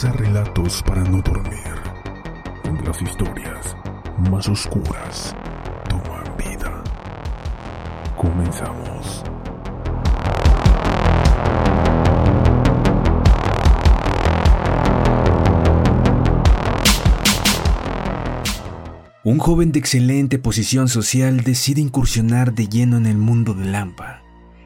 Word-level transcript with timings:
Relatos 0.00 0.80
para 0.84 1.02
no 1.02 1.20
dormir, 1.22 1.74
donde 2.62 2.84
las 2.84 3.02
historias 3.02 3.76
más 4.30 4.48
oscuras 4.48 5.34
toman 5.88 6.36
vida. 6.36 6.84
Comenzamos. 8.16 9.24
Un 19.24 19.38
joven 19.38 19.72
de 19.72 19.80
excelente 19.80 20.38
posición 20.38 20.88
social 20.88 21.40
decide 21.40 21.80
incursionar 21.80 22.54
de 22.54 22.68
lleno 22.68 22.98
en 22.98 23.06
el 23.06 23.18
mundo 23.18 23.52
de 23.52 23.64
Lampa. 23.64 24.22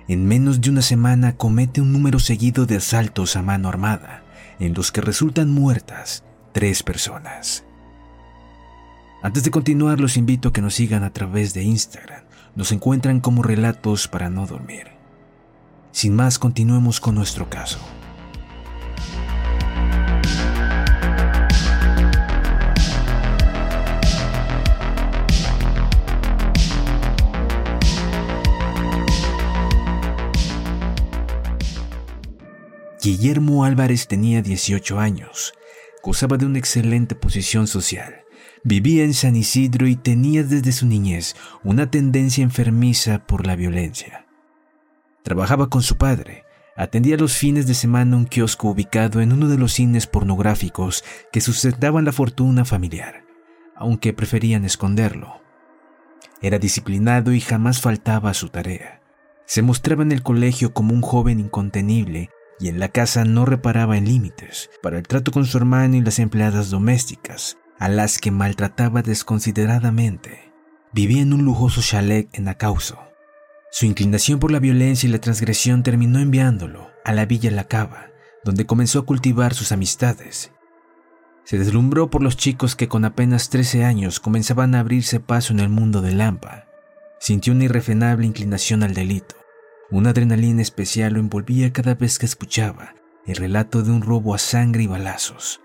En 0.09 0.27
menos 0.27 0.61
de 0.61 0.69
una 0.69 0.83
semana 0.83 1.39
comete 1.39 1.81
un 1.81 1.91
número 1.91 2.19
seguido 2.19 2.67
de 2.67 2.77
asaltos 2.77 3.35
a 3.37 3.43
mano 3.43 3.71
armada, 3.71 4.22
en 4.63 4.75
los 4.75 4.93
que 4.93 5.01
resultan 5.01 5.51
muertas 5.51 6.25
tres 6.53 6.83
personas. 6.83 7.65
Antes 9.23 9.45
de 9.45 9.51
continuar, 9.51 10.01
los 10.01 10.17
invito 10.17 10.49
a 10.49 10.53
que 10.53 10.63
nos 10.63 10.75
sigan 10.75 11.05
a 11.05 11.13
través 11.13 11.55
de 11.55 11.63
Instagram. 11.63 12.25
Nos 12.55 12.73
encuentran 12.73 13.21
como 13.21 13.43
relatos 13.43 14.09
para 14.09 14.31
no 14.31 14.47
dormir. 14.47 14.89
Sin 15.91 16.15
más, 16.15 16.39
continuemos 16.39 17.01
con 17.01 17.15
nuestro 17.15 17.49
caso. 17.49 17.79
Guillermo 33.03 33.65
Álvarez 33.65 34.07
tenía 34.07 34.43
18 34.43 35.01
años, 35.01 35.55
gozaba 36.05 36.37
de 36.37 36.47
una 36.47 36.61
excelente 36.61 37.17
posición 37.17 37.67
social, 37.67 38.21
vivía 38.63 39.03
en 39.03 39.13
San 39.13 39.35
Isidro 39.35 39.89
y 39.89 39.97
tenía 39.97 40.45
desde 40.45 40.71
su 40.71 40.87
niñez 40.87 41.35
una 41.65 41.91
tendencia 41.91 42.45
enfermiza 42.45 43.27
por 43.27 43.45
la 43.45 43.57
violencia. 43.57 44.27
Trabajaba 45.25 45.69
con 45.69 45.83
su 45.83 45.97
padre, 45.97 46.45
atendía 46.77 47.17
los 47.17 47.37
fines 47.37 47.67
de 47.67 47.75
semana 47.75 48.17
un 48.17 48.25
kiosco 48.25 48.69
ubicado 48.69 49.21
en 49.21 49.33
uno 49.33 49.49
de 49.49 49.59
los 49.59 49.73
cines 49.73 50.07
pornográficos 50.07 51.03
que 51.33 51.41
sustentaban 51.41 52.05
la 52.05 52.13
fortuna 52.13 52.65
familiar, 52.65 53.25
aunque 53.75 54.13
preferían 54.13 54.65
esconderlo. 54.65 55.43
Era 56.41 56.61
disciplinado 56.61 57.33
y 57.33 57.41
jamás 57.41 57.81
faltaba 57.81 58.31
a 58.31 58.35
su 58.35 58.49
tarea. 58.49 59.03
Se 59.45 59.61
mostraba 59.61 60.05
en 60.05 60.13
el 60.13 60.23
colegio 60.23 60.73
como 60.73 60.95
un 60.95 61.03
joven 61.03 61.41
incontenible 61.41 62.31
y 62.63 62.69
en 62.69 62.79
la 62.79 62.91
casa 62.91 63.25
no 63.25 63.45
reparaba 63.45 63.97
en 63.97 64.05
límites 64.05 64.71
para 64.85 64.97
el 64.97 65.03
trato 65.03 65.33
con 65.33 65.47
su 65.47 65.59
hermano 65.59 65.97
y 65.97 66.01
las 66.01 66.21
empleadas 66.21 66.71
domésticas, 66.71 67.59
a 67.81 67.89
las 67.89 68.19
que 68.19 68.31
maltrataba 68.31 69.03
desconsideradamente. 69.03 70.53
Vivía 70.93 71.23
en 71.23 71.33
un 71.33 71.45
lujoso 71.45 71.83
chalet 71.83 72.29
en 72.33 72.47
Acauso. 72.47 73.01
Su 73.73 73.87
inclinación 73.87 74.39
por 74.39 74.53
la 74.53 74.61
violencia 74.61 75.09
y 75.09 75.13
la 75.13 75.19
transgresión 75.19 75.83
terminó 75.83 76.21
enviándolo 76.21 76.89
a 77.05 77.13
la 77.13 77.27
villa 77.27 77.51
La 77.51 77.65
Cava, 77.65 78.11
donde 78.45 78.65
comenzó 78.65 79.01
a 79.01 79.07
cultivar 79.07 79.55
sus 79.55 79.73
amistades. 79.73 80.53
Se 81.43 81.59
deslumbró 81.59 82.11
por 82.11 82.23
los 82.23 82.37
chicos 82.37 82.77
que 82.77 82.87
con 82.87 83.05
apenas 83.05 83.49
13 83.49 83.85
años 83.85 84.21
comenzaban 84.21 84.77
a 84.77 84.81
abrirse 84.81 85.19
paso 85.19 85.53
en 85.53 85.59
el 85.59 85.69
mundo 85.69 86.01
de 86.01 86.13
Lampa. 86.13 86.69
Sintió 87.19 87.55
una 87.55 87.65
irrefrenable 87.65 88.25
inclinación 88.25 88.85
al 88.85 88.95
delito 88.95 89.42
una 89.93 90.11
adrenalina 90.11 90.63
especial 90.63 91.13
lo 91.13 91.21
envolvía 91.21 91.73
cada 91.73 91.95
vez 91.95 92.19
que 92.19 92.25
escuchaba 92.25 92.95
el 93.27 93.37
relato 93.37 93.83
de 93.83 93.91
un 93.91 94.01
robo 94.01 94.35
a 94.35 94.39
sangre 94.39 94.85
y 94.85 94.87
balazos. 94.87 95.61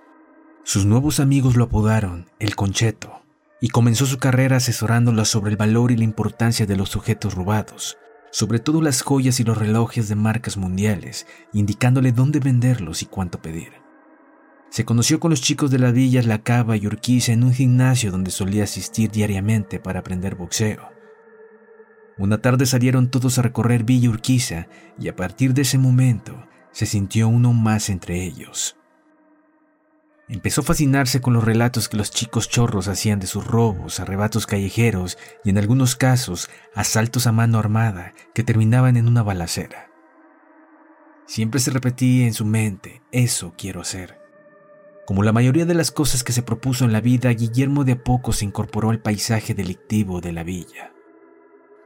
Sus 0.63 0.85
nuevos 0.85 1.21
amigos 1.21 1.55
lo 1.55 1.63
apodaron 1.63 2.29
el 2.37 2.55
Concheto 2.55 3.21
y 3.61 3.69
comenzó 3.69 4.05
su 4.05 4.17
carrera 4.17 4.57
asesorándola 4.57 5.23
sobre 5.23 5.51
el 5.51 5.57
valor 5.57 5.91
y 5.91 5.97
la 5.97 6.03
importancia 6.03 6.65
de 6.65 6.75
los 6.75 6.97
objetos 6.97 7.35
robados, 7.35 7.97
sobre 8.29 8.59
todo 8.59 8.81
las 8.81 9.01
joyas 9.01 9.39
y 9.39 9.45
los 9.45 9.57
relojes 9.57 10.09
de 10.09 10.15
marcas 10.15 10.57
mundiales, 10.57 11.25
indicándole 11.53 12.11
dónde 12.11 12.39
venderlos 12.39 13.01
y 13.01 13.05
cuánto 13.05 13.41
pedir. 13.41 13.71
Se 14.69 14.83
conoció 14.83 15.21
con 15.21 15.31
los 15.31 15.39
chicos 15.39 15.71
de 15.71 15.79
las 15.79 15.93
villas 15.93 16.25
La 16.25 16.43
Cava 16.43 16.75
y 16.75 16.85
Urquiza 16.85 17.31
en 17.31 17.45
un 17.45 17.53
gimnasio 17.53 18.11
donde 18.11 18.31
solía 18.31 18.65
asistir 18.65 19.09
diariamente 19.09 19.79
para 19.79 20.01
aprender 20.01 20.35
boxeo. 20.35 20.96
Una 22.17 22.41
tarde 22.41 22.65
salieron 22.65 23.11
todos 23.11 23.37
a 23.37 23.43
recorrer 23.43 23.83
Villa 23.83 24.09
Urquiza 24.09 24.67
y 24.99 25.07
a 25.07 25.15
partir 25.15 25.53
de 25.53 25.61
ese 25.61 25.77
momento 25.77 26.47
se 26.71 26.85
sintió 26.85 27.27
uno 27.27 27.53
más 27.53 27.89
entre 27.89 28.23
ellos. 28.23 28.75
Empezó 30.29 30.61
a 30.61 30.63
fascinarse 30.65 31.21
con 31.21 31.33
los 31.33 31.43
relatos 31.43 31.87
que 31.87 31.95
los 31.95 32.11
chicos 32.11 32.49
chorros 32.49 32.87
hacían 32.87 33.19
de 33.19 33.27
sus 33.27 33.45
robos, 33.47 33.99
arrebatos 33.99 34.45
callejeros 34.45 35.17
y 35.45 35.51
en 35.51 35.57
algunos 35.57 35.95
casos 35.95 36.49
asaltos 36.75 37.27
a 37.27 37.31
mano 37.31 37.59
armada 37.59 38.13
que 38.33 38.43
terminaban 38.43 38.97
en 38.97 39.07
una 39.07 39.23
balacera. 39.23 39.89
Siempre 41.27 41.59
se 41.59 41.71
repetía 41.71 42.25
en 42.25 42.33
su 42.33 42.45
mente, 42.45 43.01
eso 43.11 43.53
quiero 43.57 43.79
hacer. 43.79 44.19
Como 45.05 45.23
la 45.23 45.31
mayoría 45.31 45.65
de 45.65 45.75
las 45.75 45.91
cosas 45.91 46.23
que 46.23 46.33
se 46.33 46.41
propuso 46.41 46.83
en 46.83 46.91
la 46.91 46.99
vida, 46.99 47.29
Guillermo 47.29 47.85
de 47.85 47.93
a 47.93 48.03
poco 48.03 48.33
se 48.33 48.43
incorporó 48.43 48.89
al 48.89 48.99
paisaje 48.99 49.53
delictivo 49.53 50.19
de 50.19 50.33
la 50.33 50.43
villa. 50.43 50.91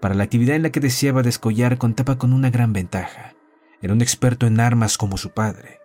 Para 0.02 0.16
la 0.16 0.24
actividad 0.24 0.56
en 0.56 0.64
la 0.64 0.72
que 0.72 0.80
deseaba 0.80 1.22
descollar 1.22 1.78
contaba 1.78 2.18
con 2.18 2.34
una 2.34 2.50
gran 2.50 2.74
ventaja. 2.74 3.36
Era 3.84 3.94
un 3.94 4.02
experto 4.02 4.48
en 4.48 4.60
armas 4.60 4.98
como 4.98 5.16
su 5.16 5.30
padre. 5.30 5.80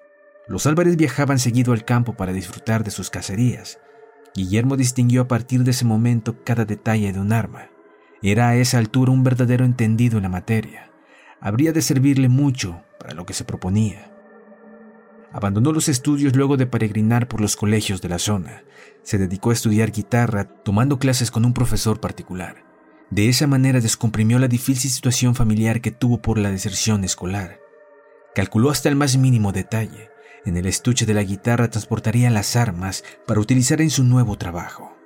Los 0.49 0.67
Álvarez 0.67 0.97
viajaban 0.97 1.39
seguido 1.39 1.75
al 1.75 1.85
campo 1.85 2.15
para 2.15 2.33
disfrutar 2.33 2.83
de 2.83 2.91
sus 2.91 3.11
cacerías. 3.11 3.79
Guillermo 4.35 4.79
distinguió 4.79 5.23
a 5.23 5.29
partir 5.29 5.65
de 5.65 5.73
ese 5.73 5.85
momento 5.85 6.43
cada 6.45 6.65
detalle 6.65 7.13
de 7.13 7.21
un 7.21 7.33
arma. 7.33 7.69
Era 8.23 8.49
a 8.49 8.57
esa 8.57 8.79
altura 8.79 9.13
un 9.13 9.23
verdadero 9.23 9.67
entendido 9.67 10.17
en 10.17 10.23
la 10.23 10.29
materia. 10.31 10.91
Habría 11.39 11.73
de 11.73 11.83
servirle 11.83 12.31
mucho 12.31 12.83
para 12.99 13.13
lo 13.13 13.27
que 13.27 13.35
se 13.35 13.45
proponía. 13.45 14.11
Abandonó 15.31 15.73
los 15.73 15.91
estudios 15.91 16.35
luego 16.35 16.57
de 16.57 16.67
peregrinar 16.67 17.29
por 17.29 17.43
los 17.43 17.55
colegios 17.55 18.01
de 18.01 18.09
la 18.09 18.19
zona. 18.19 18.65
Se 19.03 19.19
dedicó 19.19 19.51
a 19.51 19.53
estudiar 19.53 19.93
guitarra, 19.93 20.45
tomando 20.45 20.99
clases 20.99 21.31
con 21.31 21.45
un 21.45 21.53
profesor 21.53 22.01
particular. 22.01 22.65
De 23.11 23.29
esa 23.29 23.47
manera 23.47 23.81
descomprimió 23.81 24.39
la 24.39 24.49
difícil 24.49 24.91
situación 24.91 25.35
familiar 25.35 25.81
que 25.81 25.93
tuvo 25.93 26.21
por 26.21 26.39
la 26.39 26.51
deserción 26.51 27.05
escolar. 27.05 27.61
Calculó 28.35 28.71
hasta 28.71 28.89
el 28.89 28.97
más 28.97 29.17
mínimo 29.17 29.53
detalle. 29.53 30.11
En 30.45 30.57
el 30.57 30.67
estuche 30.67 31.07
de 31.07 31.15
la 31.15 31.23
guitarra 31.23 31.71
transportaría 31.71 32.31
las 32.31 32.57
armas 32.57 33.05
para 33.27 33.41
utilizar 33.41 33.81
en 33.81 33.91
su 33.91 34.05
nuevo 34.05 34.37
trabajo. 34.37 34.97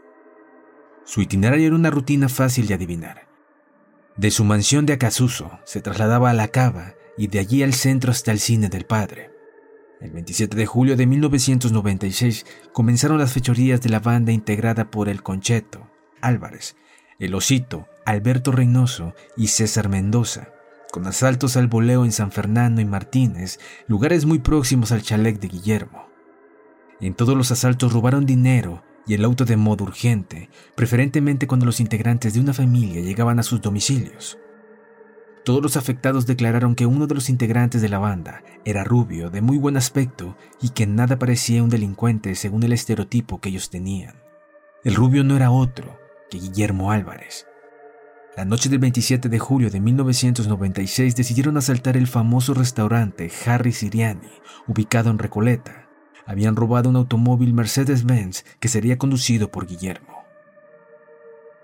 Su 1.04 1.20
itinerario 1.20 1.66
era 1.66 1.76
una 1.76 1.90
rutina 1.90 2.28
fácil 2.28 2.66
de 2.66 2.74
adivinar. 2.74 3.28
De 4.16 4.30
su 4.30 4.44
mansión 4.44 4.86
de 4.86 4.94
Acasuso 4.94 5.60
se 5.64 5.80
trasladaba 5.80 6.30
a 6.30 6.34
la 6.34 6.48
cava 6.48 6.94
y 7.16 7.28
de 7.28 7.38
allí 7.38 7.62
al 7.62 7.74
centro 7.74 8.10
hasta 8.10 8.32
el 8.32 8.38
cine 8.38 8.68
del 8.68 8.84
padre. 8.86 9.30
El 10.00 10.10
27 10.12 10.56
de 10.56 10.66
julio 10.66 10.96
de 10.96 11.06
1996 11.06 12.46
comenzaron 12.72 13.18
las 13.18 13.32
fechorías 13.32 13.82
de 13.82 13.90
la 13.90 14.00
banda 14.00 14.32
integrada 14.32 14.90
por 14.90 15.08
El 15.08 15.22
Concheto, 15.22 15.90
Álvarez, 16.22 16.76
El 17.20 17.34
Osito, 17.34 17.86
Alberto 18.06 18.50
Reynoso 18.50 19.14
y 19.36 19.48
César 19.48 19.90
Mendoza, 19.90 20.48
con 20.90 21.06
asaltos 21.06 21.58
al 21.58 21.66
voleo 21.66 22.06
en 22.06 22.12
San 22.12 22.32
Fernando 22.32 22.80
y 22.80 22.86
Martínez, 22.86 23.60
lugares 23.86 24.24
muy 24.24 24.38
próximos 24.38 24.90
al 24.90 25.02
chalet 25.02 25.38
de 25.38 25.48
Guillermo. 25.48 26.08
En 26.98 27.12
todos 27.12 27.36
los 27.36 27.50
asaltos 27.50 27.92
robaron 27.92 28.24
dinero 28.24 28.82
y 29.06 29.12
el 29.12 29.24
auto 29.26 29.44
de 29.44 29.58
modo 29.58 29.84
urgente, 29.84 30.48
preferentemente 30.74 31.46
cuando 31.46 31.66
los 31.66 31.78
integrantes 31.78 32.32
de 32.32 32.40
una 32.40 32.54
familia 32.54 33.02
llegaban 33.02 33.38
a 33.38 33.42
sus 33.42 33.60
domicilios. 33.60 34.38
Todos 35.44 35.62
los 35.62 35.76
afectados 35.76 36.24
declararon 36.24 36.74
que 36.74 36.86
uno 36.86 37.06
de 37.06 37.16
los 37.16 37.28
integrantes 37.28 37.82
de 37.82 37.90
la 37.90 37.98
banda 37.98 38.42
era 38.64 38.82
rubio, 38.82 39.28
de 39.28 39.42
muy 39.42 39.58
buen 39.58 39.76
aspecto 39.76 40.38
y 40.62 40.70
que 40.70 40.86
nada 40.86 41.18
parecía 41.18 41.62
un 41.62 41.68
delincuente 41.68 42.34
según 42.34 42.62
el 42.62 42.72
estereotipo 42.72 43.42
que 43.42 43.50
ellos 43.50 43.68
tenían. 43.68 44.14
El 44.84 44.94
rubio 44.94 45.22
no 45.22 45.36
era 45.36 45.50
otro 45.50 46.00
que 46.30 46.38
Guillermo 46.38 46.92
Álvarez, 46.92 47.46
la 48.40 48.46
noche 48.46 48.70
del 48.70 48.78
27 48.78 49.28
de 49.28 49.38
julio 49.38 49.70
de 49.70 49.80
1996 49.80 51.14
decidieron 51.14 51.58
asaltar 51.58 51.98
el 51.98 52.06
famoso 52.06 52.54
restaurante 52.54 53.30
Harry 53.44 53.72
Siriani, 53.72 54.30
ubicado 54.66 55.10
en 55.10 55.18
Recoleta. 55.18 55.90
Habían 56.24 56.56
robado 56.56 56.88
un 56.88 56.96
automóvil 56.96 57.52
Mercedes-Benz 57.52 58.46
que 58.58 58.68
sería 58.68 58.96
conducido 58.96 59.50
por 59.50 59.66
Guillermo. 59.66 60.24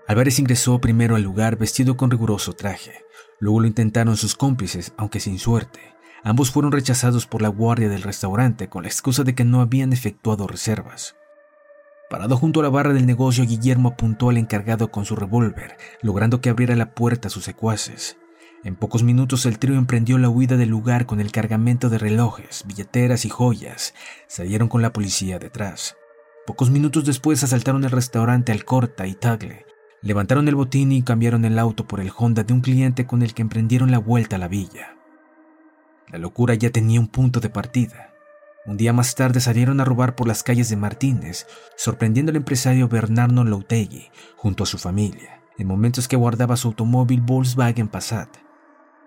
Álvarez 0.07 0.37
ingresó 0.37 0.79
primero 0.79 1.15
al 1.15 1.23
lugar 1.23 1.57
vestido 1.57 1.97
con 1.97 2.11
riguroso 2.11 2.53
traje. 2.53 3.03
Luego 3.39 3.61
lo 3.61 3.67
intentaron 3.67 4.15
sus 4.15 4.35
cómplices, 4.35 4.93
aunque 4.97 5.19
sin 5.19 5.39
suerte. 5.39 5.79
Ambos 6.23 6.51
fueron 6.51 6.71
rechazados 6.71 7.25
por 7.27 7.41
la 7.41 7.49
guardia 7.49 7.89
del 7.89 8.03
restaurante 8.03 8.69
con 8.69 8.83
la 8.83 8.89
excusa 8.89 9.23
de 9.23 9.33
que 9.33 9.45
no 9.45 9.61
habían 9.61 9.93
efectuado 9.93 10.45
reservas. 10.47 11.16
Parado 12.09 12.37
junto 12.37 12.61
a 12.61 12.63
la 12.63 12.69
barra 12.69 12.93
del 12.93 13.05
negocio, 13.05 13.45
Guillermo 13.45 13.89
apuntó 13.89 14.29
al 14.29 14.37
encargado 14.37 14.91
con 14.91 15.03
su 15.03 15.15
revólver, 15.15 15.75
logrando 16.01 16.39
que 16.39 16.49
abriera 16.49 16.75
la 16.75 16.91
puerta 16.91 17.27
a 17.27 17.31
sus 17.31 17.43
secuaces. 17.43 18.17
En 18.63 18.75
pocos 18.75 19.03
minutos 19.03 19.45
el 19.45 19.59
trío 19.59 19.75
emprendió 19.75 20.17
la 20.17 20.29
huida 20.29 20.57
del 20.57 20.69
lugar 20.69 21.05
con 21.05 21.19
el 21.19 21.31
cargamento 21.31 21.89
de 21.89 21.97
relojes, 21.97 22.63
billeteras 22.65 23.25
y 23.25 23.29
joyas. 23.29 23.93
Salieron 24.27 24.69
con 24.69 24.81
la 24.81 24.93
policía 24.93 25.37
detrás. 25.37 25.95
Pocos 26.45 26.69
minutos 26.69 27.05
después 27.05 27.43
asaltaron 27.43 27.83
el 27.83 27.91
restaurante 27.91 28.53
Alcorta 28.53 29.05
y 29.05 29.13
Tagle. 29.13 29.65
Levantaron 30.01 30.47
el 30.47 30.55
botín 30.55 30.93
y 30.93 31.03
cambiaron 31.03 31.43
el 31.43 31.59
auto 31.59 31.87
por 31.87 31.99
el 31.99 32.11
Honda 32.15 32.43
de 32.43 32.53
un 32.53 32.61
cliente 32.61 33.05
con 33.05 33.21
el 33.21 33.33
que 33.33 33.41
emprendieron 33.41 33.91
la 33.91 33.99
vuelta 33.99 34.37
a 34.37 34.39
la 34.39 34.47
villa. 34.47 34.95
La 36.09 36.19
locura 36.19 36.53
ya 36.53 36.69
tenía 36.69 37.01
un 37.01 37.09
punto 37.09 37.41
de 37.41 37.49
partida. 37.49 38.13
Un 38.67 38.75
día 38.75 38.91
más 38.91 39.15
tarde 39.15 39.39
salieron 39.39 39.79
a 39.79 39.85
robar 39.85 40.13
por 40.15 40.27
las 40.27 40.43
calles 40.43 40.67
de 40.67 40.75
Martínez, 40.75 41.47
sorprendiendo 41.77 42.31
al 42.31 42.35
empresario 42.35 42.89
Bernardo 42.89 43.45
Lautegui 43.45 44.11
junto 44.35 44.63
a 44.63 44.67
su 44.67 44.77
familia, 44.77 45.41
en 45.57 45.67
momentos 45.67 46.09
que 46.09 46.17
guardaba 46.17 46.57
su 46.57 46.67
automóvil 46.67 47.21
Volkswagen 47.21 47.87
Passat. 47.87 48.27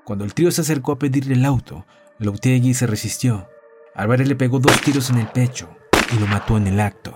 Cuando 0.06 0.24
el 0.24 0.32
trío 0.32 0.50
se 0.50 0.62
acercó 0.62 0.92
a 0.92 0.98
pedirle 0.98 1.34
el 1.34 1.44
auto, 1.44 1.84
Lautegui 2.18 2.72
se 2.72 2.86
resistió. 2.86 3.50
Álvarez 3.94 4.28
le 4.28 4.34
pegó 4.34 4.60
dos 4.60 4.80
tiros 4.80 5.10
en 5.10 5.18
el 5.18 5.26
pecho 5.26 5.68
y 6.10 6.18
lo 6.18 6.26
mató 6.26 6.56
en 6.56 6.66
el 6.66 6.80
acto. 6.80 7.12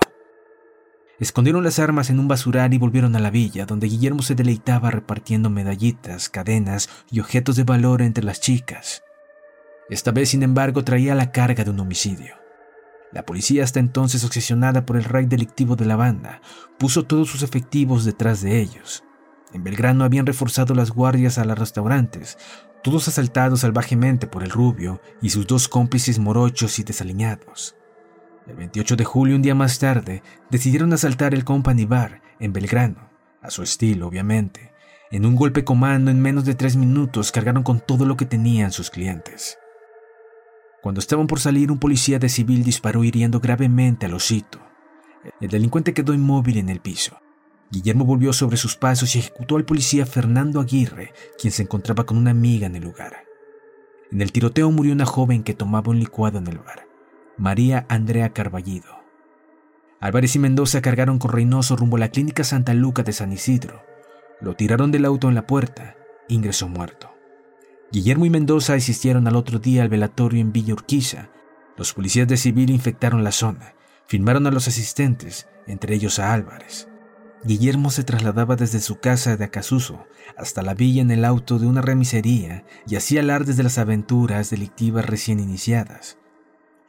Escondieron 1.19 1.63
las 1.63 1.79
armas 1.79 2.11
en 2.11 2.19
un 2.19 2.27
basural 2.27 2.75
y 2.75 2.77
volvieron 2.77 3.15
a 3.15 3.19
la 3.19 3.31
villa, 3.31 3.65
donde 3.65 3.87
Guillermo 3.87 4.21
se 4.21 4.35
deleitaba 4.35 4.91
repartiendo 4.91 5.49
medallitas, 5.49 6.29
cadenas 6.29 6.89
y 7.09 7.21
objetos 7.21 7.55
de 7.55 7.63
valor 7.63 8.03
entre 8.03 8.23
las 8.23 8.39
chicas. 8.39 9.01
Esta 9.89 10.11
vez, 10.11 10.29
sin 10.29 10.41
embargo, 10.41 10.83
traía 10.83 11.13
la 11.13 11.31
carga 11.31 11.63
de 11.63 11.69
un 11.69 11.79
homicidio. 11.79 12.35
La 13.11 13.25
policía, 13.25 13.63
hasta 13.63 13.79
entonces 13.79 14.23
obsesionada 14.23 14.85
por 14.85 14.97
el 14.97 15.03
rey 15.03 15.25
delictivo 15.25 15.75
de 15.75 15.85
la 15.85 15.95
banda, 15.95 16.41
puso 16.77 17.03
todos 17.03 17.29
sus 17.29 17.43
efectivos 17.43 18.03
detrás 18.03 18.41
de 18.41 18.59
ellos. 18.59 19.03
En 19.53 19.63
Belgrano 19.63 20.03
habían 20.03 20.25
reforzado 20.25 20.73
las 20.73 20.91
guardias 20.91 21.37
a 21.37 21.45
los 21.45 21.57
restaurantes, 21.57 22.37
todos 22.83 23.07
asaltados 23.07 23.61
salvajemente 23.61 24.27
por 24.27 24.43
el 24.43 24.49
rubio 24.49 25.01
y 25.21 25.29
sus 25.29 25.47
dos 25.47 25.67
cómplices 25.67 26.19
morochos 26.19 26.77
y 26.79 26.83
desaliñados. 26.83 27.75
El 28.47 28.55
28 28.57 28.95
de 28.95 29.05
julio, 29.05 29.35
un 29.35 29.41
día 29.41 29.55
más 29.55 29.79
tarde, 29.79 30.21
decidieron 30.49 30.91
asaltar 30.93 31.33
el 31.33 31.45
Company 31.45 31.85
Bar 31.85 32.21
en 32.39 32.53
Belgrano, 32.53 33.09
a 33.41 33.49
su 33.49 33.63
estilo, 33.63 34.07
obviamente. 34.07 34.73
En 35.09 35.25
un 35.25 35.35
golpe 35.35 35.63
comando, 35.63 36.11
en 36.11 36.21
menos 36.21 36.43
de 36.45 36.55
tres 36.55 36.75
minutos, 36.75 37.31
cargaron 37.31 37.63
con 37.63 37.79
todo 37.79 38.05
lo 38.05 38.17
que 38.17 38.25
tenían 38.25 38.71
sus 38.71 38.89
clientes. 38.89 39.57
Cuando 40.85 40.99
estaban 40.99 41.25
por 41.25 41.39
salir, 41.39 41.71
un 41.71 41.79
policía 41.79 42.19
de 42.19 42.29
civil 42.29 42.63
disparó 42.63 43.03
hiriendo 43.03 43.39
gravemente 43.39 44.05
al 44.05 44.13
osito. 44.13 44.59
El 45.41 45.49
delincuente 45.49 45.95
quedó 45.95 46.13
inmóvil 46.13 46.59
en 46.59 46.69
el 46.69 46.79
piso. 46.79 47.17
Guillermo 47.71 48.05
volvió 48.05 48.33
sobre 48.33 48.57
sus 48.57 48.75
pasos 48.75 49.15
y 49.15 49.17
ejecutó 49.17 49.55
al 49.57 49.65
policía 49.65 50.05
Fernando 50.05 50.59
Aguirre, 50.59 51.11
quien 51.39 51.51
se 51.51 51.63
encontraba 51.63 52.05
con 52.05 52.17
una 52.17 52.29
amiga 52.29 52.67
en 52.67 52.75
el 52.75 52.83
lugar. 52.83 53.23
En 54.11 54.21
el 54.21 54.31
tiroteo 54.31 54.69
murió 54.69 54.93
una 54.93 55.07
joven 55.07 55.41
que 55.41 55.55
tomaba 55.55 55.89
un 55.89 55.97
licuado 55.97 56.37
en 56.37 56.45
el 56.45 56.59
bar. 56.59 56.87
María 57.35 57.87
Andrea 57.89 58.29
Carballido. 58.29 59.03
Álvarez 59.99 60.35
y 60.35 60.39
Mendoza 60.39 60.83
cargaron 60.83 61.17
con 61.17 61.31
Reynoso 61.31 61.75
rumbo 61.75 61.97
a 61.97 62.01
la 62.01 62.09
clínica 62.09 62.43
Santa 62.43 62.75
Luca 62.75 63.01
de 63.01 63.11
San 63.11 63.33
Isidro. 63.33 63.81
Lo 64.39 64.53
tiraron 64.53 64.91
del 64.91 65.05
auto 65.05 65.29
en 65.29 65.33
la 65.33 65.47
puerta. 65.47 65.95
Ingresó 66.27 66.69
muerto. 66.69 67.14
Guillermo 67.91 68.25
y 68.25 68.29
Mendoza 68.29 68.73
asistieron 68.73 69.27
al 69.27 69.35
otro 69.35 69.59
día 69.59 69.83
al 69.83 69.89
velatorio 69.89 70.41
en 70.41 70.51
Villa 70.51 70.73
Urquiza. 70.73 71.29
Los 71.77 71.93
policías 71.93 72.27
de 72.27 72.37
civil 72.37 72.69
infectaron 72.69 73.23
la 73.23 73.31
zona. 73.31 73.75
Filmaron 74.07 74.47
a 74.47 74.51
los 74.51 74.67
asistentes, 74.67 75.47
entre 75.67 75.95
ellos 75.95 76.19
a 76.19 76.33
Álvarez. 76.33 76.87
Guillermo 77.43 77.91
se 77.91 78.03
trasladaba 78.03 78.55
desde 78.55 78.79
su 78.81 78.99
casa 78.99 79.37
de 79.37 79.45
Acasuso 79.45 80.07
hasta 80.35 80.63
la 80.63 80.73
villa 80.73 81.03
en 81.03 81.11
el 81.11 81.23
auto 81.23 81.59
de 81.59 81.67
una 81.67 81.81
remisería 81.81 82.65
y 82.87 82.95
hacía 82.95 83.21
alardes 83.21 83.55
de 83.55 83.63
las 83.63 83.77
aventuras 83.77 84.49
delictivas 84.49 85.05
recién 85.05 85.39
iniciadas. 85.39 86.17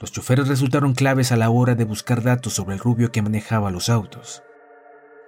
Los 0.01 0.13
choferes 0.13 0.49
resultaron 0.49 0.95
claves 0.95 1.31
a 1.31 1.37
la 1.37 1.51
hora 1.51 1.75
de 1.75 1.85
buscar 1.85 2.23
datos 2.23 2.55
sobre 2.55 2.75
el 2.75 2.81
rubio 2.81 3.13
que 3.13 3.23
manejaba 3.23 3.71
los 3.71 3.91
autos. 3.91 4.43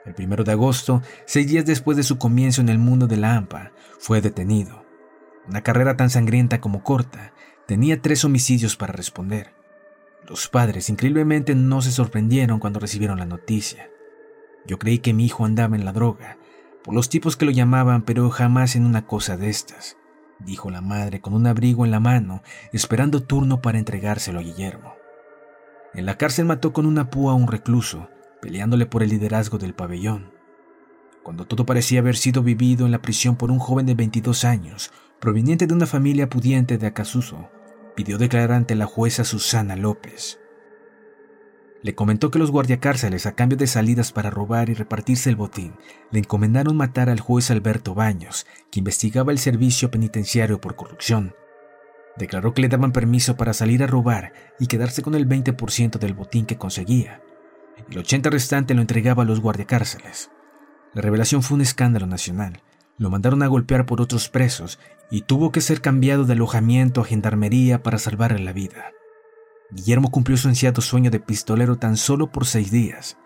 El 0.07 0.15
primero 0.15 0.45
de 0.45 0.53
agosto, 0.53 1.03
seis 1.27 1.47
días 1.47 1.67
después 1.67 1.97
de 1.99 2.03
su 2.03 2.17
comienzo 2.17 2.63
en 2.63 2.71
el 2.71 2.79
mundo 2.79 3.07
de 3.07 3.19
la 3.19 3.37
AMPA, 3.37 3.73
fue 3.99 4.23
detenido. 4.23 4.88
Una 5.49 5.63
carrera 5.63 5.97
tan 5.97 6.11
sangrienta 6.11 6.61
como 6.61 6.83
corta, 6.83 7.33
tenía 7.67 8.03
tres 8.03 8.25
homicidios 8.25 8.77
para 8.77 8.93
responder. 8.93 9.55
Los 10.29 10.49
padres 10.49 10.91
increíblemente 10.91 11.55
no 11.55 11.81
se 11.81 11.91
sorprendieron 11.91 12.61
cuando 12.61 12.81
recibieron 12.81 13.19
la 13.19 13.27
noticia. 13.27 13.89
Yo 14.67 14.79
creí 14.79 14.99
que 14.99 15.15
mi 15.15 15.25
hijo 15.25 15.45
andaba 15.45 15.77
en 15.77 15.85
la 15.85 15.93
droga, 15.93 16.37
por 16.85 16.95
los 16.95 17.09
tipos 17.09 17.37
que 17.37 17.47
lo 17.47 17.51
llamaban, 17.51 18.03
pero 18.03 18.29
jamás 18.31 18.77
en 18.77 18.85
una 18.85 19.07
cosa 19.07 19.37
de 19.37 19.49
estas 19.49 19.97
dijo 20.39 20.71
la 20.71 20.81
madre 20.81 21.21
con 21.21 21.35
un 21.35 21.47
abrigo 21.47 21.85
en 21.85 21.91
la 21.91 22.01
mano, 22.01 22.43
esperando 22.73 23.23
turno 23.23 23.61
para 23.61 23.79
entregárselo 23.79 24.41
a 24.41 24.43
Guillermo. 24.43 24.95
En 25.95 26.07
la 26.07 26.17
cárcel 26.17 26.45
mató 26.45 26.73
con 26.73 26.87
una 26.87 27.11
púa 27.11 27.33
a 27.33 27.37
un 27.37 27.49
recluso, 27.49 28.09
peleándole 28.41 28.87
por 28.87 29.03
el 29.03 29.11
liderazgo 29.11 29.59
del 29.59 29.75
pabellón. 29.75 30.33
Cuando 31.23 31.47
todo 31.47 31.67
parecía 31.67 32.01
haber 32.01 32.17
sido 32.17 32.43
vivido 32.43 32.87
en 32.87 32.93
la 32.93 33.03
prisión 33.03 33.37
por 33.37 33.51
un 33.51 33.59
joven 33.59 33.87
de 33.87 33.95
22 33.95 34.45
años, 34.45 34.93
proveniente 35.21 35.67
de 35.67 35.75
una 35.75 35.87
familia 35.87 36.29
pudiente 36.29 36.79
de 36.79 36.87
Acasuso, 36.87 37.51
pidió 37.97 38.19
declarar 38.19 38.53
ante 38.53 38.75
la 38.75 38.87
jueza 38.87 39.25
Susana 39.25 39.77
López. 39.77 40.39
Le 41.83 41.95
comentó 41.95 42.31
que 42.31 42.39
los 42.39 42.51
guardiacárceles, 42.51 43.27
a 43.27 43.35
cambio 43.35 43.57
de 43.57 43.67
salidas 43.67 44.13
para 44.13 44.31
robar 44.31 44.69
y 44.69 44.75
repartirse 44.75 45.31
el 45.31 45.37
botín, 45.37 45.75
le 46.11 46.21
encomendaron 46.21 46.77
matar 46.77 47.09
al 47.09 47.21
juez 47.21 47.51
Alberto 47.51 47.95
Baños, 47.95 48.47
que 48.71 48.81
investigaba 48.81 49.31
el 49.31 49.39
servicio 49.39 49.91
penitenciario 49.91 50.61
por 50.61 50.75
corrupción. 50.75 51.35
Declaró 52.17 52.53
que 52.53 52.63
le 52.63 52.69
daban 52.69 52.93
permiso 52.93 53.37
para 53.37 53.53
salir 53.53 53.83
a 53.85 53.87
robar 53.87 54.33
y 54.59 54.67
quedarse 54.67 55.03
con 55.03 55.15
el 55.15 55.29
20% 55.29 55.99
del 55.99 56.15
botín 56.15 56.47
que 56.47 56.59
conseguía. 56.59 57.21
El 57.91 58.05
80% 58.05 58.31
restante 58.31 58.75
lo 58.75 58.81
entregaba 58.81 59.23
a 59.23 59.27
los 59.27 59.41
guardiacárceles. 59.41 60.31
La 60.95 61.03
revelación 61.03 61.45
fue 61.45 61.55
un 61.55 61.61
escándalo 61.61 62.09
nacional. 62.09 62.61
Lo 62.97 63.11
mandaron 63.11 63.45
a 63.45 63.47
golpear 63.47 63.87
por 63.87 64.01
otros 64.01 64.29
presos 64.29 64.81
y 65.11 65.23
tuvo 65.23 65.53
que 65.53 65.61
ser 65.61 65.81
cambiado 65.81 66.25
de 66.25 66.35
alojamiento 66.35 67.01
a 67.01 67.05
gendarmería 67.05 67.83
para 67.83 67.99
salvarle 67.99 68.41
la 68.41 68.53
vida. 68.53 68.93
Guillermo 69.71 70.11
cumplió 70.11 70.37
su 70.37 70.49
ansiado 70.49 70.81
sueño 70.81 71.11
de 71.11 71.21
pistolero 71.21 71.77
tan 71.77 71.97
solo 71.97 72.31
por 72.31 72.47
seis 72.47 72.71
días. 72.71 73.19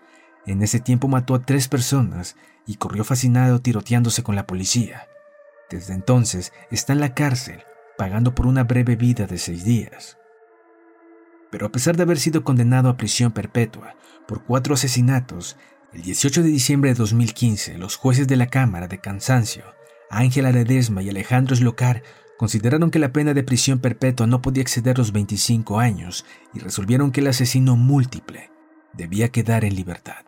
En 0.45 0.61
ese 0.61 0.79
tiempo 0.79 1.07
mató 1.07 1.35
a 1.35 1.45
tres 1.45 1.67
personas 1.67 2.35
y 2.65 2.75
corrió 2.75 3.03
fascinado 3.03 3.59
tiroteándose 3.59 4.23
con 4.23 4.35
la 4.35 4.45
policía. 4.45 5.07
Desde 5.69 5.93
entonces 5.93 6.51
está 6.69 6.93
en 6.93 6.99
la 6.99 7.13
cárcel, 7.13 7.63
pagando 7.97 8.35
por 8.35 8.47
una 8.47 8.63
breve 8.63 8.95
vida 8.95 9.25
de 9.25 9.37
seis 9.37 9.63
días. 9.63 10.17
Pero 11.49 11.67
a 11.67 11.71
pesar 11.71 11.95
de 11.95 12.03
haber 12.03 12.19
sido 12.19 12.43
condenado 12.43 12.89
a 12.89 12.97
prisión 12.97 13.31
perpetua 13.31 13.95
por 14.27 14.43
cuatro 14.43 14.73
asesinatos, 14.73 15.57
el 15.93 16.01
18 16.01 16.43
de 16.43 16.49
diciembre 16.49 16.89
de 16.89 16.95
2015 16.95 17.77
los 17.77 17.95
jueces 17.95 18.27
de 18.27 18.35
la 18.35 18.47
Cámara 18.47 18.87
de 18.87 18.97
Cansancio, 18.99 19.63
Ángela 20.17 20.51
Ledesma 20.51 21.01
y 21.01 21.09
Alejandro 21.09 21.53
Eslocar, 21.53 22.03
consideraron 22.37 22.91
que 22.91 22.99
la 22.99 23.13
pena 23.13 23.33
de 23.33 23.43
prisión 23.43 23.79
perpetua 23.79 24.27
no 24.27 24.41
podía 24.41 24.61
exceder 24.61 24.97
los 24.97 25.11
25 25.11 25.79
años 25.79 26.25
y 26.53 26.59
resolvieron 26.59 27.11
que 27.11 27.21
el 27.21 27.27
asesino 27.27 27.75
múltiple 27.75 28.49
debía 28.93 29.29
quedar 29.29 29.65
en 29.65 29.75
libertad. 29.75 30.23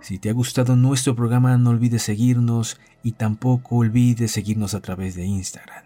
Si 0.00 0.20
te 0.20 0.30
ha 0.30 0.32
gustado 0.32 0.76
nuestro 0.76 1.16
programa 1.16 1.56
no 1.56 1.70
olvides 1.70 2.04
seguirnos 2.04 2.78
y 3.02 3.12
tampoco 3.12 3.78
olvides 3.78 4.30
seguirnos 4.30 4.74
a 4.74 4.80
través 4.80 5.16
de 5.16 5.24
Instagram. 5.24 5.85